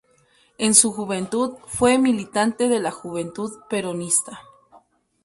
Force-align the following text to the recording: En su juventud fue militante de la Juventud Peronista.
En 0.57 0.73
su 0.73 0.91
juventud 0.93 1.57
fue 1.67 1.99
militante 1.99 2.67
de 2.67 2.79
la 2.79 2.89
Juventud 2.89 3.53
Peronista. 3.69 4.39